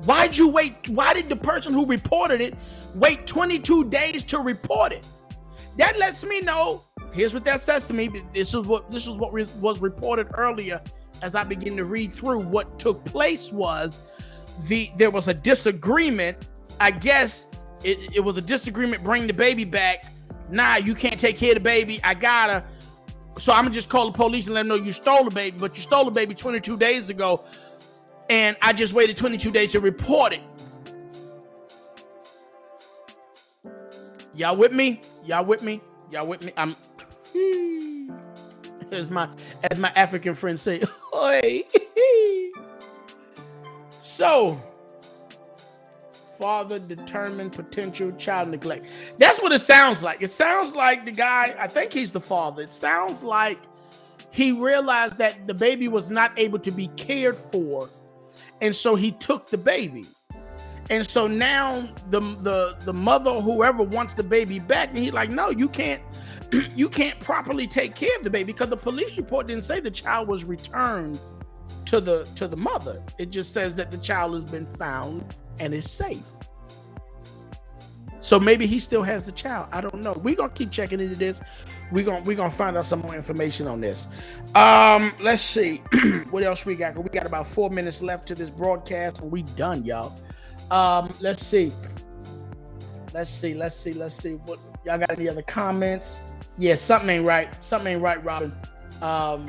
[0.05, 0.89] why'd you wait?
[0.89, 2.55] Why did the person who reported it
[2.95, 5.05] wait 22 days to report it?
[5.77, 6.83] That lets me know.
[7.13, 8.09] Here's what that says to me.
[8.33, 10.81] This is what this is what re- was reported earlier
[11.21, 14.01] as I begin to read through what took place was
[14.67, 16.37] the there was a disagreement.
[16.79, 17.47] I guess
[17.83, 19.03] it, it was a disagreement.
[19.03, 20.05] Bring the baby back.
[20.49, 21.99] Nah, you can't take care of the baby.
[22.03, 22.63] I gotta.
[23.39, 25.57] So I'm gonna just call the police and let them know you stole the baby,
[25.57, 27.43] but you stole the baby 22 days ago,
[28.31, 30.41] and I just waited 22 days to report it.
[34.33, 35.01] Y'all with me?
[35.25, 35.81] Y'all with me?
[36.11, 36.53] Y'all with me?
[36.55, 36.75] I'm.
[38.91, 39.29] As my
[39.71, 40.81] as my African friends say,
[41.15, 41.63] "Oi."
[44.01, 44.61] So,
[46.37, 48.87] father determined potential child neglect.
[49.17, 50.21] That's what it sounds like.
[50.21, 52.61] It sounds like the guy, I think he's the father.
[52.61, 53.57] It sounds like
[54.29, 57.89] he realized that the baby was not able to be cared for.
[58.61, 60.05] And so he took the baby.
[60.89, 65.29] And so now the the the mother, whoever wants the baby back, and he's like,
[65.29, 66.01] no, you can't,
[66.75, 69.91] you can't properly take care of the baby because the police report didn't say the
[69.91, 71.19] child was returned
[71.85, 73.01] to the to the mother.
[73.17, 76.23] It just says that the child has been found and is safe.
[78.19, 79.67] So maybe he still has the child.
[79.71, 80.13] I don't know.
[80.13, 81.41] We're gonna keep checking into this.
[81.91, 84.07] We're gonna we're gonna find out some more information on this.
[84.55, 85.77] Um, let's see
[86.29, 86.97] what else we got.
[86.97, 90.15] We got about four minutes left to this broadcast, and we done, y'all.
[90.69, 91.71] Um, let's see.
[93.13, 94.33] Let's see, let's see, let's see.
[94.35, 96.17] What y'all got any other comments?
[96.57, 97.63] Yeah, something ain't right.
[97.63, 98.53] Something ain't right, Robin.
[99.01, 99.45] Um,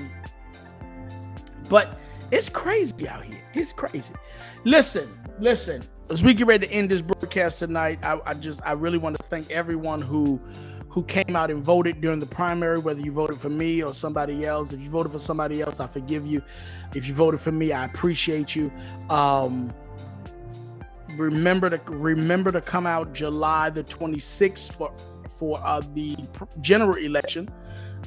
[1.69, 1.99] but
[2.33, 3.43] it's crazy out here.
[3.55, 4.15] It's crazy.
[4.65, 5.83] Listen, listen.
[6.11, 9.17] As we get ready to end this broadcast tonight, I, I just I really want
[9.17, 10.41] to thank everyone who
[10.93, 14.45] who came out and voted during the primary, whether you voted for me or somebody
[14.45, 14.73] else.
[14.75, 16.43] If you voted for somebody else, I forgive you.
[16.95, 18.71] If you voted for me, I appreciate you.
[19.09, 19.73] Um,
[21.17, 24.95] remember to remember to come out July the 26th for
[25.37, 26.15] for uh, the
[26.61, 27.49] general election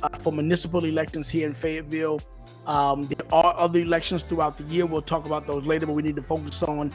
[0.04, 2.22] uh, for municipal elections here in Fayetteville.
[2.68, 4.86] Um, there are other elections throughout the year.
[4.86, 6.92] We'll talk about those later, but we need to focus on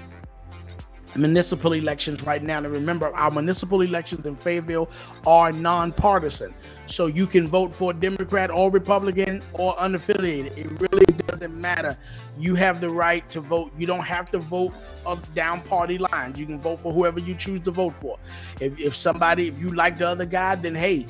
[1.17, 2.59] municipal elections right now.
[2.59, 4.91] And remember, our municipal elections in Fayetteville
[5.27, 6.55] are nonpartisan.
[6.87, 10.57] So you can vote for Democrat or Republican or unaffiliated.
[10.57, 11.97] It really doesn't matter.
[12.39, 13.73] You have the right to vote.
[13.77, 14.73] You don't have to vote
[15.07, 16.39] up down party lines.
[16.39, 18.19] You can vote for whoever you choose to vote for.
[18.61, 21.07] If, if somebody, if you like the other guy, then hey,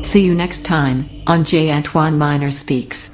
[0.02, 1.70] See you next time on J.
[1.70, 3.10] Antoine Minor Speaks.